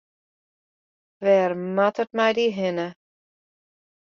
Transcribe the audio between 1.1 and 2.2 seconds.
Wêr moat it